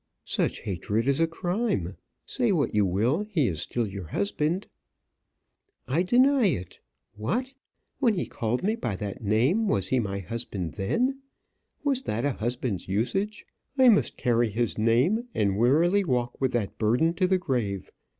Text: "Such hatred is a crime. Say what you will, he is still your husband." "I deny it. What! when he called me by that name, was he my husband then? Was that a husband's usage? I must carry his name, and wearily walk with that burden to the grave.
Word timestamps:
"Such 0.25 0.61
hatred 0.61 1.07
is 1.07 1.19
a 1.19 1.27
crime. 1.27 1.95
Say 2.25 2.51
what 2.51 2.73
you 2.73 2.87
will, 2.87 3.21
he 3.29 3.47
is 3.47 3.61
still 3.61 3.85
your 3.85 4.07
husband." 4.07 4.65
"I 5.87 6.01
deny 6.01 6.45
it. 6.47 6.79
What! 7.15 7.53
when 7.99 8.15
he 8.15 8.25
called 8.25 8.63
me 8.63 8.75
by 8.75 8.95
that 8.95 9.23
name, 9.23 9.67
was 9.67 9.89
he 9.89 9.99
my 9.99 10.17
husband 10.17 10.73
then? 10.73 11.21
Was 11.83 12.01
that 12.01 12.25
a 12.25 12.31
husband's 12.33 12.87
usage? 12.87 13.45
I 13.77 13.89
must 13.89 14.17
carry 14.17 14.49
his 14.49 14.75
name, 14.75 15.27
and 15.35 15.55
wearily 15.55 16.03
walk 16.03 16.41
with 16.41 16.51
that 16.53 16.79
burden 16.79 17.13
to 17.13 17.27
the 17.27 17.37
grave. 17.37 17.91